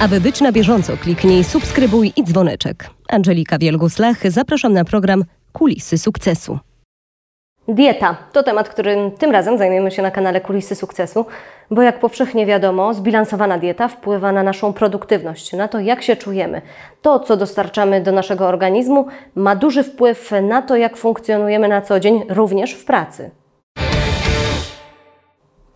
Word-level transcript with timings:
Aby 0.00 0.20
być 0.20 0.40
na 0.40 0.52
bieżąco, 0.52 0.96
kliknij 0.96 1.44
subskrybuj 1.44 2.12
i 2.16 2.24
dzwoneczek. 2.24 2.90
Angelika 3.08 3.58
Wielgus-Lach, 3.58 4.30
zapraszam 4.30 4.72
na 4.72 4.84
program 4.84 5.24
Kulisy 5.52 5.98
Sukcesu. 5.98 6.58
Dieta 7.68 8.16
to 8.32 8.42
temat, 8.42 8.68
którym 8.68 9.10
tym 9.10 9.30
razem 9.30 9.58
zajmiemy 9.58 9.90
się 9.90 10.02
na 10.02 10.10
kanale 10.10 10.40
Kulisy 10.40 10.74
Sukcesu, 10.74 11.26
bo 11.70 11.82
jak 11.82 12.00
powszechnie 12.00 12.46
wiadomo, 12.46 12.94
zbilansowana 12.94 13.58
dieta 13.58 13.88
wpływa 13.88 14.32
na 14.32 14.42
naszą 14.42 14.72
produktywność, 14.72 15.52
na 15.52 15.68
to, 15.68 15.80
jak 15.80 16.02
się 16.02 16.16
czujemy. 16.16 16.62
To, 17.02 17.20
co 17.20 17.36
dostarczamy 17.36 18.00
do 18.00 18.12
naszego 18.12 18.48
organizmu, 18.48 19.06
ma 19.34 19.56
duży 19.56 19.82
wpływ 19.82 20.30
na 20.42 20.62
to, 20.62 20.76
jak 20.76 20.96
funkcjonujemy 20.96 21.68
na 21.68 21.80
co 21.80 22.00
dzień, 22.00 22.22
również 22.28 22.74
w 22.74 22.84
pracy. 22.84 23.30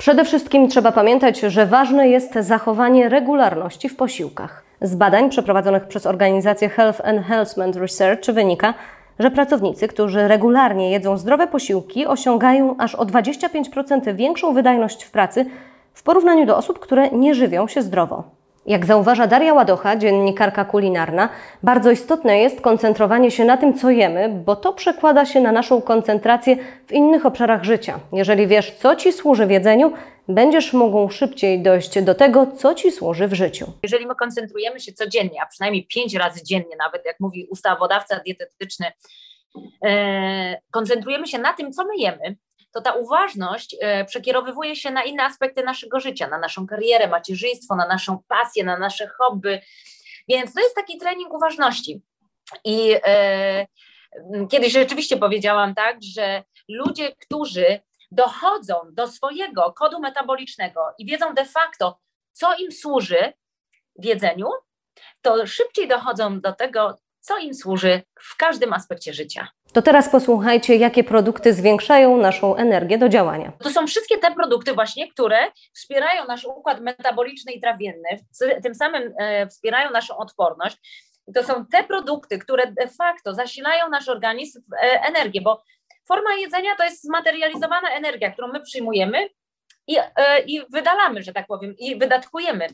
Przede 0.04 0.24
wszystkim 0.24 0.68
trzeba 0.68 0.92
pamiętać, 0.92 1.40
że 1.40 1.66
ważne 1.66 2.08
jest 2.08 2.34
zachowanie 2.34 3.08
regularności 3.08 3.88
w 3.88 3.96
posiłkach. 3.96 4.64
Z 4.80 4.94
badań 4.94 5.30
przeprowadzonych 5.30 5.86
przez 5.86 6.06
organizację 6.06 6.68
Health 6.68 7.00
Enhancement 7.04 7.76
Research 7.76 8.30
wynika, 8.30 8.74
że 9.18 9.30
pracownicy, 9.30 9.88
którzy 9.88 10.28
regularnie 10.28 10.90
jedzą 10.90 11.16
zdrowe 11.16 11.46
posiłki, 11.46 12.06
osiągają 12.06 12.76
aż 12.78 12.94
o 12.94 13.04
25% 13.04 14.14
większą 14.14 14.54
wydajność 14.54 15.04
w 15.04 15.10
pracy 15.10 15.46
w 15.94 16.02
porównaniu 16.02 16.46
do 16.46 16.56
osób, 16.56 16.78
które 16.78 17.10
nie 17.10 17.34
żywią 17.34 17.68
się 17.68 17.82
zdrowo. 17.82 18.24
Jak 18.66 18.86
zauważa 18.86 19.26
Daria 19.26 19.54
Ładocha, 19.54 19.96
dziennikarka 19.96 20.64
kulinarna, 20.64 21.28
bardzo 21.62 21.90
istotne 21.90 22.38
jest 22.38 22.60
koncentrowanie 22.60 23.30
się 23.30 23.44
na 23.44 23.56
tym, 23.56 23.74
co 23.74 23.90
jemy, 23.90 24.28
bo 24.28 24.56
to 24.56 24.72
przekłada 24.72 25.24
się 25.24 25.40
na 25.40 25.52
naszą 25.52 25.82
koncentrację 25.82 26.56
w 26.86 26.92
innych 26.92 27.26
obszarach 27.26 27.64
życia. 27.64 28.00
Jeżeli 28.12 28.46
wiesz, 28.46 28.70
co 28.70 28.96
ci 28.96 29.12
służy 29.12 29.46
w 29.46 29.50
jedzeniu, 29.50 29.92
będziesz 30.28 30.72
mógł 30.72 31.10
szybciej 31.10 31.62
dojść 31.62 32.02
do 32.02 32.14
tego, 32.14 32.46
co 32.46 32.74
ci 32.74 32.92
służy 32.92 33.28
w 33.28 33.34
życiu. 33.34 33.72
Jeżeli 33.82 34.06
my 34.06 34.14
koncentrujemy 34.14 34.80
się 34.80 34.92
codziennie, 34.92 35.42
a 35.42 35.46
przynajmniej 35.46 35.86
pięć 35.86 36.14
razy 36.14 36.44
dziennie, 36.44 36.76
nawet 36.78 37.06
jak 37.06 37.20
mówi 37.20 37.46
ustawodawca 37.50 38.20
dietetyczny, 38.20 38.86
e, 39.84 40.60
koncentrujemy 40.70 41.26
się 41.26 41.38
na 41.38 41.52
tym, 41.52 41.72
co 41.72 41.84
my 41.84 41.96
jemy, 41.96 42.36
to 42.74 42.80
ta 42.80 42.92
uważność 42.92 43.76
e, 43.80 44.04
przekierowywuje 44.04 44.76
się 44.76 44.90
na 44.90 45.02
inne 45.02 45.24
aspekty 45.24 45.62
naszego 45.62 46.00
życia, 46.00 46.28
na 46.28 46.38
naszą 46.38 46.66
karierę, 46.66 47.08
macierzyństwo, 47.08 47.76
na 47.76 47.86
naszą 47.86 48.22
pasję, 48.28 48.64
na 48.64 48.78
nasze 48.78 49.06
hobby. 49.06 49.60
Więc 50.28 50.54
to 50.54 50.60
jest 50.60 50.74
taki 50.74 50.98
trening 50.98 51.34
uważności. 51.34 52.02
I 52.64 52.94
e, 53.06 53.66
kiedyś 54.50 54.72
rzeczywiście 54.72 55.16
powiedziałam 55.16 55.74
tak, 55.74 55.96
że 56.02 56.42
ludzie, 56.68 57.16
którzy 57.16 57.80
dochodzą 58.10 58.74
do 58.92 59.08
swojego 59.08 59.72
kodu 59.72 60.00
metabolicznego 60.00 60.80
i 60.98 61.06
wiedzą 61.06 61.34
de 61.34 61.44
facto, 61.44 61.98
co 62.32 62.56
im 62.56 62.72
służy 62.72 63.32
w 63.98 64.04
jedzeniu, 64.04 64.48
to 65.22 65.46
szybciej 65.46 65.88
dochodzą 65.88 66.40
do 66.40 66.52
tego, 66.52 66.98
co 67.20 67.38
im 67.38 67.54
służy 67.54 68.02
w 68.20 68.36
każdym 68.36 68.72
aspekcie 68.72 69.14
życia. 69.14 69.48
To 69.74 69.82
teraz 69.82 70.08
posłuchajcie, 70.08 70.76
jakie 70.76 71.04
produkty 71.04 71.52
zwiększają 71.52 72.16
naszą 72.16 72.56
energię 72.56 72.98
do 72.98 73.08
działania. 73.08 73.52
To 73.62 73.70
są 73.70 73.86
wszystkie 73.86 74.18
te 74.18 74.34
produkty 74.34 74.72
właśnie, 74.72 75.12
które 75.12 75.38
wspierają 75.74 76.24
nasz 76.24 76.44
układ 76.44 76.80
metaboliczny 76.80 77.52
i 77.52 77.60
trawienny, 77.60 78.08
tym 78.62 78.74
samym 78.74 79.14
e, 79.18 79.46
wspierają 79.46 79.90
naszą 79.90 80.16
odporność. 80.16 80.76
To 81.34 81.44
są 81.44 81.66
te 81.66 81.84
produkty, 81.84 82.38
które 82.38 82.66
de 82.66 82.88
facto 82.88 83.34
zasilają 83.34 83.88
nasz 83.88 84.08
organizm 84.08 84.62
w 84.70 84.74
e, 84.74 85.00
energię, 85.08 85.40
bo 85.40 85.62
forma 86.08 86.34
jedzenia 86.34 86.76
to 86.76 86.84
jest 86.84 87.02
zmaterializowana 87.02 87.88
energia, 87.90 88.32
którą 88.32 88.48
my 88.48 88.60
przyjmujemy 88.60 89.28
i, 89.86 89.96
e, 89.98 90.40
i 90.46 90.62
wydalamy, 90.70 91.22
że 91.22 91.32
tak 91.32 91.46
powiem, 91.46 91.74
i 91.78 91.98
wydatkujemy. 91.98 92.66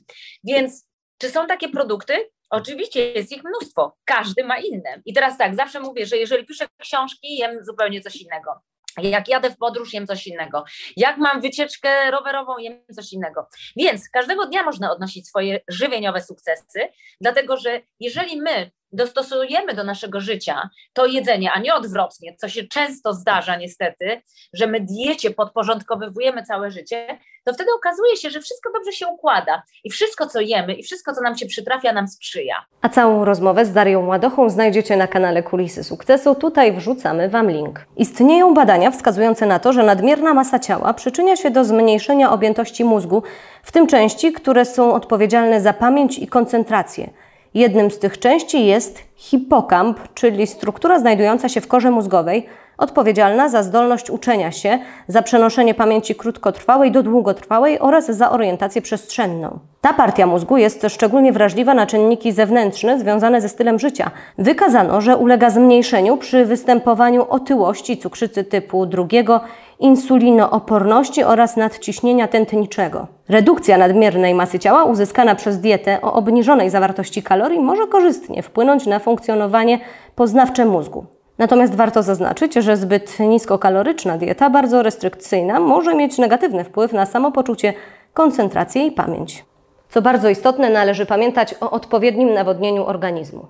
Więc 0.45 0.87
czy 1.19 1.31
są 1.31 1.47
takie 1.47 1.69
produkty? 1.69 2.31
Oczywiście 2.51 3.13
jest 3.13 3.33
ich 3.33 3.43
mnóstwo, 3.45 3.97
każdy 4.05 4.45
ma 4.45 4.59
inne. 4.59 5.03
I 5.05 5.13
teraz 5.13 5.39
tak, 5.39 5.55
zawsze 5.55 5.81
mówię, 5.81 6.07
że 6.07 6.17
jeżeli 6.17 6.47
piszę 6.47 6.67
książki, 6.83 7.37
jem 7.37 7.65
zupełnie 7.65 8.01
coś 8.01 8.17
innego. 8.17 8.51
Jak 8.99 9.29
jadę 9.29 9.51
w 9.51 9.57
podróż, 9.57 9.93
jem 9.93 10.07
coś 10.07 10.27
innego. 10.27 10.65
Jak 10.97 11.17
mam 11.19 11.41
wycieczkę 11.41 12.11
rowerową, 12.11 12.59
jem 12.59 12.83
coś 12.95 13.13
innego. 13.13 13.49
Więc 13.77 14.09
każdego 14.09 14.47
dnia 14.47 14.63
można 14.63 14.93
odnosić 14.93 15.29
swoje 15.29 15.61
żywieniowe 15.69 16.23
sukcesy, 16.23 16.89
dlatego 17.21 17.57
że 17.57 17.81
jeżeli 18.01 18.43
my 18.43 18.71
dostosujemy 18.93 19.75
do 19.75 19.85
naszego 19.85 20.21
życia 20.21 20.71
to 20.93 21.07
jedzenie, 21.07 21.53
a 21.53 21.61
nie 21.61 21.75
odwrotnie, 21.75 22.37
co 22.37 22.49
się 22.49 22.65
często 22.65 23.15
zdarza 23.15 23.57
niestety, 23.57 24.23
że 24.53 24.67
my 24.67 24.81
diecie 24.81 25.31
podporządkowywujemy 25.31 26.43
całe 26.43 26.71
życie, 26.71 27.19
to 27.45 27.55
wtedy 27.55 27.71
okazuje 27.77 28.17
się, 28.17 28.31
że 28.31 28.41
wszystko 28.41 28.73
dobrze 28.73 28.93
się 28.93 29.07
układa 29.07 29.63
i 29.85 29.91
wszystko, 29.91 30.27
co 30.27 30.41
jemy 30.41 30.75
i 30.75 30.83
wszystko, 30.83 31.15
co 31.15 31.21
nam 31.21 31.37
się 31.37 31.47
przytrafia, 31.47 31.93
nam 31.93 32.09
sprzyja. 32.09 32.55
A 32.83 32.89
całą 32.89 33.25
rozmowę 33.25 33.65
z 33.65 33.73
Darią 33.73 34.07
Ładochą 34.07 34.51
znajdziecie 34.51 34.97
na 34.97 35.07
kanale 35.07 35.43
Kulisy 35.43 35.85
Sukcesu. 35.85 36.35
Tutaj 36.35 36.73
wrzucamy 36.73 37.29
Wam 37.29 37.51
link. 37.51 37.87
Istnieją 37.97 38.55
badania 38.55 38.91
wskazujące 38.91 39.47
na 39.47 39.59
to, 39.59 39.73
że 39.73 39.83
nadmierna 39.83 40.35
masa 40.35 40.59
ciała 40.59 40.95
przyczynia 40.95 41.37
się 41.37 41.51
do 41.51 41.65
zmniejszenia 41.65 42.33
objętości 42.33 42.85
mózgu, 42.85 43.23
w 43.63 43.73
tym 43.73 43.87
części, 43.87 44.33
które 44.33 44.65
są 44.65 44.95
odpowiedzialne 44.95 45.61
za 45.61 45.73
pamięć 45.73 46.19
i 46.19 46.27
koncentrację. 46.27 47.11
Jednym 47.55 47.91
z 47.91 47.99
tych 47.99 48.19
części 48.19 48.67
jest 48.67 48.99
hipokamp, 49.17 49.99
czyli 50.15 50.47
struktura 50.47 50.99
znajdująca 50.99 51.49
się 51.49 51.61
w 51.61 51.69
korze 51.69 51.91
mózgowej, 51.91 52.47
odpowiedzialna 52.79 53.49
za 53.49 53.63
zdolność 53.63 54.11
uczenia 54.11 54.53
się, 54.53 54.79
za 55.09 55.23
przenoszenie 55.23 55.75
pamięci 55.75 56.15
krótkotrwałej 56.15 56.93
do 56.93 57.03
długotrwałej 57.03 57.79
oraz 57.79 58.07
za 58.07 58.31
orientację 58.31 58.83
przestrzenną. 58.83 59.59
Ta 59.81 59.93
partia 59.93 60.27
mózgu 60.27 60.57
jest 60.57 60.87
szczególnie 60.89 61.33
wrażliwa 61.33 61.75
na 61.75 61.87
czynniki 61.87 62.33
zewnętrzne 62.33 63.01
związane 63.01 63.41
ze 63.41 63.49
stylem 63.49 63.79
życia. 63.79 64.11
Wykazano, 64.39 65.01
że 65.01 65.17
ulega 65.17 65.51
zmniejszeniu 65.51 66.17
przy 66.17 66.45
występowaniu 66.45 67.27
otyłości, 67.29 67.99
cukrzycy 67.99 68.45
typu 68.45 68.87
drugiego, 68.87 69.41
insulinooporności 69.81 71.25
oraz 71.25 71.57
nadciśnienia 71.57 72.29
tętniczego. 72.29 73.07
Redukcja 73.29 73.79
nadmiernej 73.79 74.35
masy 74.35 74.59
ciała 74.59 74.85
uzyskana 74.85 75.35
przez 75.35 75.61
dietę 75.61 75.99
o 76.03 76.13
obniżonej 76.13 76.71
zawartości 76.71 77.23
kalorii 77.23 77.61
może 77.61 77.87
korzystnie 77.87 78.43
wpłynąć 78.43 78.87
na 78.87 78.99
funkcjonowanie 78.99 79.79
poznawcze 80.15 80.65
mózgu. 80.65 81.07
Natomiast 81.39 81.75
warto 81.75 82.03
zaznaczyć, 82.03 82.55
że 82.55 82.77
zbyt 82.77 83.21
niskokaloryczna 83.21 84.19
dieta, 84.19 84.51
bardzo 84.51 84.83
restrykcyjna, 84.83 85.61
może 85.61 85.95
mieć 85.95 86.19
negatywny 86.19 86.65
wpływ 86.65 86.93
na 86.93 87.07
samopoczucie, 87.07 87.73
koncentrację 88.15 88.87
i 88.87 88.93
pamięć. 88.93 89.45
Co 89.89 90.03
bardzo 90.03 90.29
istotne, 90.29 90.71
należy 90.71 91.07
pamiętać 91.07 91.55
o 91.61 91.71
odpowiednim 91.71 92.35
nawodnieniu 92.35 92.85
organizmu. 92.85 93.47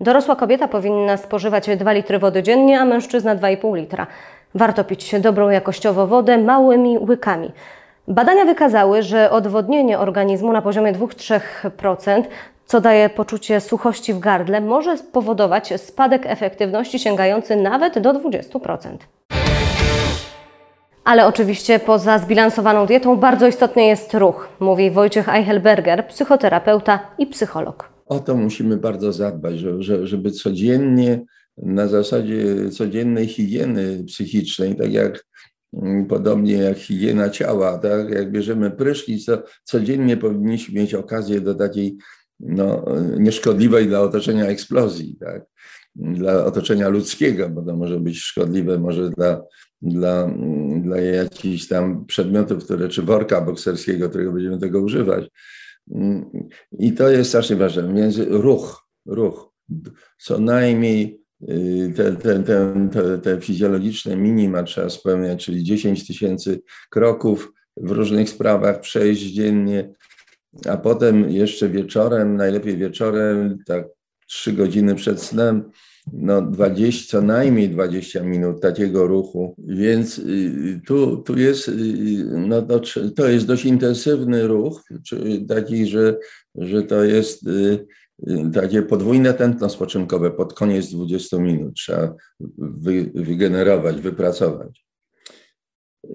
Dorosła 0.00 0.36
kobieta 0.36 0.68
powinna 0.68 1.16
spożywać 1.16 1.76
2 1.76 1.92
litry 1.92 2.18
wody 2.18 2.42
dziennie, 2.42 2.80
a 2.80 2.84
mężczyzna 2.84 3.36
2,5 3.36 3.76
litra. 3.76 4.06
Warto 4.54 4.84
pić 4.84 5.14
dobrą 5.20 5.48
jakościowo 5.48 6.06
wodę 6.06 6.38
małymi 6.38 6.98
łykami. 6.98 7.52
Badania 8.08 8.44
wykazały, 8.44 9.02
że 9.02 9.30
odwodnienie 9.30 9.98
organizmu 9.98 10.52
na 10.52 10.62
poziomie 10.62 10.92
2-3%, 10.92 12.22
co 12.66 12.80
daje 12.80 13.08
poczucie 13.10 13.60
suchości 13.60 14.14
w 14.14 14.18
gardle, 14.18 14.60
może 14.60 14.98
spowodować 14.98 15.72
spadek 15.80 16.22
efektywności 16.26 16.98
sięgający 16.98 17.56
nawet 17.56 17.98
do 17.98 18.12
20%. 18.12 18.96
Ale 21.04 21.26
oczywiście 21.26 21.78
poza 21.78 22.18
zbilansowaną 22.18 22.86
dietą 22.86 23.16
bardzo 23.16 23.46
istotny 23.46 23.84
jest 23.84 24.14
ruch, 24.14 24.48
mówi 24.60 24.90
Wojciech 24.90 25.28
Eichelberger, 25.28 26.06
psychoterapeuta 26.08 26.98
i 27.18 27.26
psycholog. 27.26 27.88
O 28.06 28.18
to 28.18 28.34
musimy 28.34 28.76
bardzo 28.76 29.12
zadbać, 29.12 29.54
żeby 30.02 30.30
codziennie, 30.30 31.20
na 31.62 31.88
zasadzie 31.88 32.70
codziennej 32.70 33.26
higieny 33.26 34.04
psychicznej, 34.04 34.76
tak 34.76 34.92
jak 34.92 35.24
mm, 35.72 36.06
podobnie 36.06 36.54
jak 36.54 36.78
higiena 36.78 37.30
ciała, 37.30 37.78
tak? 37.78 38.10
jak 38.10 38.32
bierzemy 38.32 38.70
prysznic, 38.70 39.24
to 39.24 39.42
codziennie 39.64 40.16
powinniśmy 40.16 40.80
mieć 40.80 40.94
okazję 40.94 41.40
do 41.40 41.54
takiej 41.54 41.96
no, 42.40 42.84
nieszkodliwej 43.18 43.86
dla 43.86 44.00
otoczenia 44.00 44.46
eksplozji, 44.46 45.16
tak? 45.20 45.44
dla 45.94 46.44
otoczenia 46.44 46.88
ludzkiego, 46.88 47.48
bo 47.48 47.62
to 47.62 47.76
może 47.76 48.00
być 48.00 48.18
szkodliwe 48.18 48.78
może 48.78 49.10
dla, 49.10 49.42
dla, 49.82 50.30
dla 50.80 51.00
jakichś 51.00 51.68
tam 51.68 52.06
przedmiotów, 52.06 52.64
które, 52.64 52.88
czy 52.88 53.02
worka 53.02 53.40
bokserskiego, 53.40 54.08
którego 54.08 54.32
będziemy 54.32 54.58
tego 54.58 54.80
używać. 54.80 55.28
I 56.78 56.92
to 56.92 57.08
jest 57.08 57.30
strasznie 57.30 57.56
ważne, 57.56 57.94
więc 57.94 58.18
ruch, 58.18 58.86
ruch, 59.06 59.52
co 60.18 60.38
najmniej 60.38 61.19
te, 61.96 62.12
te, 62.16 62.42
te, 62.42 63.18
te, 63.18 63.40
fizjologiczne 63.40 64.16
minima 64.16 64.62
trzeba 64.62 64.90
spełniać, 64.90 65.44
czyli 65.44 65.64
10 65.64 66.06
tysięcy 66.06 66.62
kroków 66.90 67.52
w 67.76 67.90
różnych 67.90 68.28
sprawach 68.28 68.80
przejść 68.80 69.22
dziennie, 69.22 69.90
a 70.68 70.76
potem 70.76 71.30
jeszcze 71.30 71.68
wieczorem, 71.68 72.36
najlepiej 72.36 72.76
wieczorem, 72.76 73.58
tak 73.66 73.84
3 74.26 74.52
godziny 74.52 74.94
przed 74.94 75.22
snem, 75.22 75.70
no 76.12 76.42
20, 76.42 77.10
co 77.10 77.22
najmniej 77.22 77.68
20 77.68 78.22
minut 78.22 78.60
takiego 78.60 79.06
ruchu, 79.06 79.54
więc 79.58 80.18
y, 80.18 80.80
tu, 80.86 81.16
tu 81.16 81.38
jest, 81.38 81.68
y, 81.68 81.74
no 82.26 82.62
to, 82.62 82.80
to 83.16 83.28
jest 83.28 83.46
dość 83.46 83.64
intensywny 83.64 84.46
ruch, 84.46 84.82
taki, 85.48 85.86
że, 85.86 86.16
że 86.54 86.82
to 86.82 87.04
jest 87.04 87.46
y, 87.46 87.86
takie 88.54 88.82
podwójne 88.82 89.34
tętno 89.34 89.68
spoczynkowe 89.68 90.30
pod 90.30 90.54
koniec 90.54 90.90
20 90.92 91.38
minut 91.38 91.74
trzeba 91.74 92.14
wy, 92.58 93.10
wygenerować, 93.14 94.00
wypracować. 94.00 94.86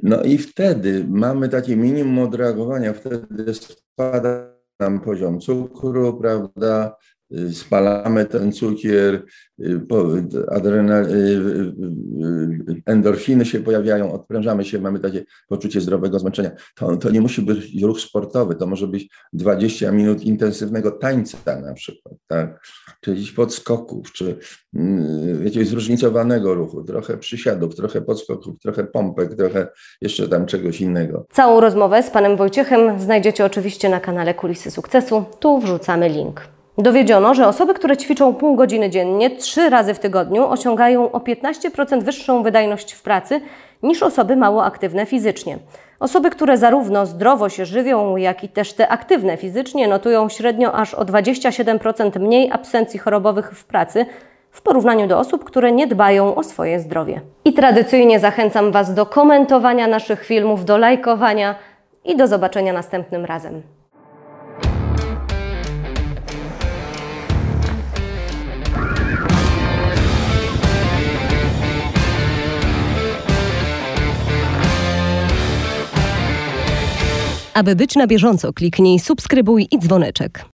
No 0.04 0.24
i 0.24 0.38
wtedy 0.38 1.06
mamy 1.10 1.50
takie 1.50 1.75
minimum 1.75 2.19
odreagowania, 2.19 2.94
wtedy 2.94 3.54
spada 3.54 4.56
nam 4.80 5.00
poziom 5.00 5.40
cukru, 5.40 6.18
prawda, 6.18 6.96
spalamy 7.54 8.26
ten 8.26 8.52
cukier, 8.52 9.24
adrenal, 10.52 11.08
endorfiny 12.86 13.46
się 13.46 13.60
pojawiają, 13.60 14.14
odprężamy 14.14 14.66
się, 14.66 14.80
mamy 14.80 15.00
takie 15.00 15.24
poczucie 15.48 15.82
zdrowego 15.82 16.20
zmęczenia. 16.20 16.52
To, 16.76 16.98
to 16.98 17.10
nie 17.10 17.22
musi 17.22 17.42
być 17.42 17.82
ruch 17.84 18.00
sportowy, 18.00 18.56
to 18.56 18.68
może 18.68 18.88
być 18.88 19.10
20 19.34 19.92
minut 19.92 20.24
intensywnego 20.24 20.92
tańca 20.92 21.62
na 21.62 21.74
przykład, 21.74 22.16
tak? 22.28 22.68
czy 23.02 23.12
jakichś 23.12 23.32
podskoków, 23.32 24.12
czy 24.12 24.38
mm, 24.74 25.46
jakiegoś 25.46 25.68
zróżnicowanego 25.68 26.54
ruchu, 26.54 26.84
trochę 26.84 27.18
przysiadów, 27.18 27.76
trochę 27.76 28.02
podskoków, 28.02 28.60
trochę 28.60 28.84
pompek, 28.84 29.36
trochę 29.36 29.68
jeszcze 30.02 30.28
tam 30.28 30.46
czegoś 30.46 30.82
innego. 30.82 31.26
Całą 31.32 31.60
rozmowę 31.60 32.04
z 32.04 32.10
panem 32.10 32.38
Wojciechem 32.38 33.00
znajdziecie 33.00 33.46
oczywiście 33.46 33.90
na 33.90 34.00
kanale 34.00 34.34
Kulisy 34.34 34.72
Sukcesu. 34.72 35.26
Tu 35.40 35.60
wrzucamy 35.60 36.10
link. 36.10 36.55
Dowiedziono, 36.77 37.33
że 37.33 37.48
osoby, 37.48 37.74
które 37.74 37.98
ćwiczą 37.98 38.33
pół 38.33 38.56
godziny 38.56 38.89
dziennie, 38.89 39.30
trzy 39.30 39.69
razy 39.69 39.94
w 39.94 40.00
tygodniu, 40.00 40.50
osiągają 40.50 41.12
o 41.12 41.19
15% 41.19 42.04
wyższą 42.04 42.44
wydajność 42.44 42.94
w 42.94 43.01
pracy 43.01 43.42
niż 43.83 44.04
osoby 44.04 44.36
mało 44.36 44.66
aktywne 44.66 45.06
fizycznie. 45.06 45.57
Osoby, 46.00 46.30
które 46.30 46.57
zarówno 46.57 47.06
zdrowo 47.06 47.50
się 47.50 47.66
żywią, 47.66 48.16
jak 48.16 48.44
i 48.44 48.50
też 48.50 48.74
te 48.74 48.88
aktywne 48.88 49.38
fizycznie, 49.38 49.88
notują 49.88 50.30
średnio 50.30 50.74
aż 50.74 50.94
o 50.94 51.06
27% 51.06 52.19
mniej 52.19 52.51
absencji 52.51 53.00
chorobowych 53.00 53.51
w 53.51 53.66
pracy 53.66 54.06
w 54.51 54.62
porównaniu 54.62 55.07
do 55.07 55.19
osób, 55.19 55.44
które 55.44 55.72
nie 55.72 55.88
dbają 55.88 56.36
o 56.36 56.44
swoje 56.44 56.80
zdrowie. 56.80 57.22
I 57.45 57.54
tradycyjnie 57.54 58.19
zachęcam 58.19 58.72
Was 58.72 58.94
do 58.94 59.06
komentowania 59.06 59.88
naszych 59.88 60.25
filmów, 60.25 60.66
do 60.66 60.77
lajkowania 60.77 61.56
i 62.06 62.18
do 62.18 62.27
zobaczenia 62.27 62.74
następnym 62.74 63.25
razem. 63.25 63.75
Aby 77.56 77.75
być 77.75 77.96
na 77.96 78.07
bieżąco, 78.07 78.54
kliknij 78.54 79.00
subskrybuj 79.00 79.68
i 79.72 79.80
dzwoneczek. 79.80 80.55